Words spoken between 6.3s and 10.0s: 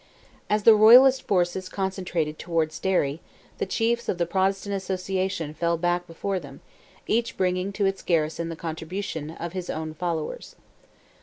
them, each bringing to its garrison the contribution of his own